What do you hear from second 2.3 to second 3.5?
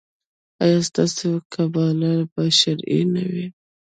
به شرعي نه وي؟